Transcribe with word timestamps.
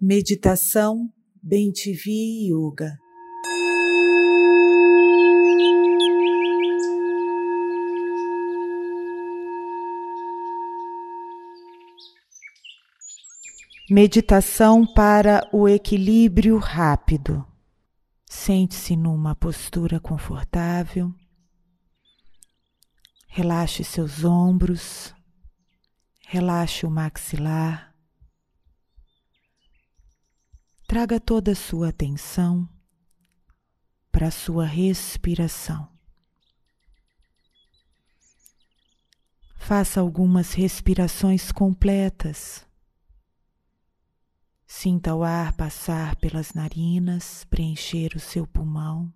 Meditação 0.00 1.12
Bem-TV 1.42 2.12
Yoga. 2.46 2.96
Meditação 13.90 14.86
para 14.86 15.48
o 15.52 15.68
equilíbrio 15.68 16.58
rápido. 16.58 17.44
Sente-se 18.24 18.94
numa 18.94 19.34
postura 19.34 19.98
confortável. 19.98 21.12
Relaxe 23.26 23.82
seus 23.82 24.22
ombros. 24.22 25.12
Relaxe 26.28 26.86
o 26.86 26.90
maxilar. 26.90 27.87
Traga 30.88 31.20
toda 31.20 31.52
a 31.52 31.54
sua 31.54 31.90
atenção 31.90 32.66
para 34.10 34.28
a 34.28 34.30
sua 34.30 34.64
respiração. 34.64 35.86
Faça 39.54 40.00
algumas 40.00 40.54
respirações 40.54 41.52
completas. 41.52 42.66
Sinta 44.66 45.14
o 45.14 45.22
ar 45.22 45.52
passar 45.52 46.16
pelas 46.16 46.54
narinas, 46.54 47.44
preencher 47.50 48.16
o 48.16 48.20
seu 48.20 48.46
pulmão. 48.46 49.12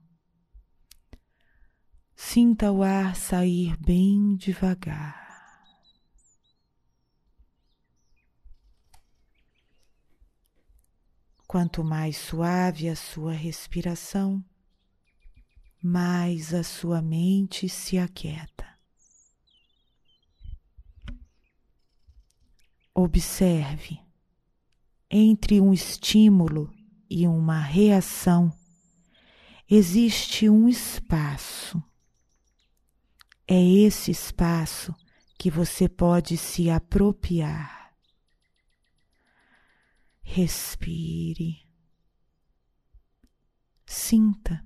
Sinta 2.15 2.71
o 2.71 2.83
ar 2.83 3.17
sair 3.17 3.79
bem 3.79 4.37
devagar. 4.37 5.22
Quanto 11.53 11.85
mais 11.85 12.17
suave 12.17 12.89
a 12.89 12.97
sua 12.97 13.35
respiração, 13.35 14.43
mais 15.83 16.55
a 16.55 16.63
sua 16.63 17.03
mente 17.03 17.69
se 17.69 17.99
aquieta. 17.99 18.67
Observe 22.95 24.01
entre 25.11 25.61
um 25.61 25.75
estímulo 25.75 26.73
e 27.11 27.29
uma 27.29 27.61
reação 27.61 28.51
existe 29.71 30.49
um 30.49 30.67
espaço. 30.71 31.85
É 33.47 33.63
esse 33.63 34.11
espaço 34.11 34.95
que 35.39 35.51
você 35.51 35.87
pode 35.87 36.39
se 36.39 36.71
apropriar. 36.71 37.82
Respire. 40.23 41.69
Sinta. 43.85 44.65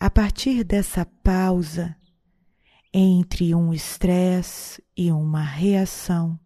A 0.00 0.08
partir 0.08 0.64
dessa 0.64 1.04
pausa 1.04 1.96
entre 2.92 3.54
um 3.54 3.74
estresse 3.74 4.82
e 4.96 5.10
uma 5.10 5.42
reação, 5.42 6.38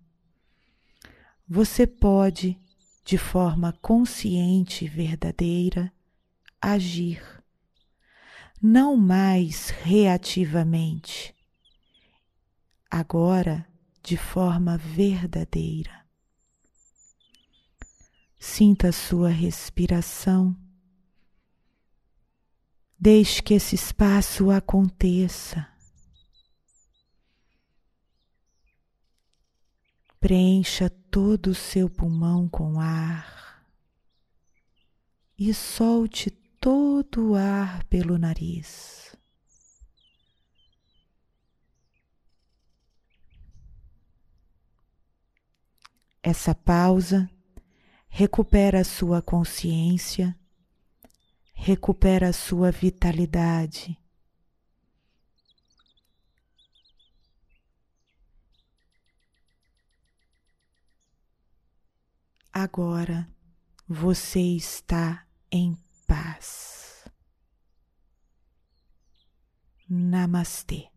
você 1.47 1.87
pode, 1.87 2.59
de 3.05 3.19
forma 3.19 3.73
consciente 3.75 4.87
e 4.87 4.89
verdadeira, 4.89 5.93
agir, 6.61 7.23
não 8.61 8.97
mais 8.97 9.69
reativamente, 9.69 11.35
agora 12.91 13.67
de 14.03 14.17
forma 14.17 14.79
verdadeira. 14.79 16.02
Sinta 18.55 18.89
a 18.89 18.93
sua 18.93 19.31
respiração. 19.31 20.55
Deixe 22.99 23.43
que 23.43 23.55
esse 23.55 23.75
espaço 23.75 24.51
aconteça. 24.51 25.67
Preencha 30.21 30.91
todo 30.91 31.47
o 31.47 31.55
seu 31.55 31.89
pulmão 31.89 32.47
com 32.47 32.79
ar 32.79 33.67
e 35.39 35.55
solte 35.55 36.31
todo 36.61 37.31
o 37.31 37.35
ar 37.35 37.83
pelo 37.85 38.19
nariz. 38.19 39.17
Essa 46.23 46.55
pausa 46.55 47.31
recupera 48.15 48.85
sua 48.85 49.23
consciência, 49.23 50.39
recupera 51.55 52.33
sua 52.33 52.71
vitalidade 52.71 53.99
Agora 62.53 63.27
você 63.89 64.41
está 64.41 65.27
em 65.51 65.75
paz. 66.07 67.09
Namastê. 69.89 70.92